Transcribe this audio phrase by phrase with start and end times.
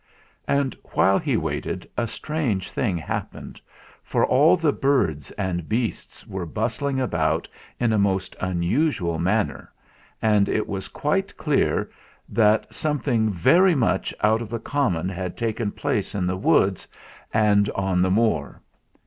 [0.47, 3.59] And while he waited a strange thing hap pened,
[4.01, 7.47] for all the birds and beasts were bustling about
[7.79, 9.71] in a most unusual manner,
[10.19, 11.91] and it was quiet clear
[12.29, 16.87] that something very much out of the common had taken place in the woods
[17.31, 18.59] and on the Moor.